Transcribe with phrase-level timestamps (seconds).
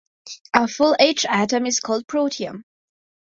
[0.55, 2.63] A full H atom is called protium.